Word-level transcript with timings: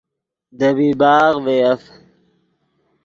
دے 0.57 0.69
بیباغ 0.77 1.33
ڤے 1.45 1.55
یف 1.63 1.81